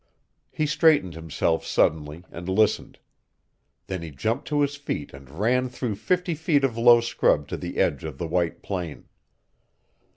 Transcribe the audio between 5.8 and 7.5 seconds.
fifty feet of low scrub